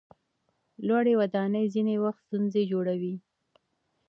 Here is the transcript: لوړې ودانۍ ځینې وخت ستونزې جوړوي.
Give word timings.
لوړې 0.87 1.13
ودانۍ 1.21 1.65
ځینې 1.73 1.95
وخت 2.03 2.21
ستونزې 2.27 2.61
جوړوي. 2.71 3.15